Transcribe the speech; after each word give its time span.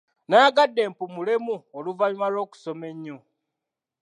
Nayagadde 0.29 0.83
mpummulemu 0.91 1.55
oluvanyuma 1.77 2.27
lw'okusoma 2.33 2.85
ennyo. 2.91 3.17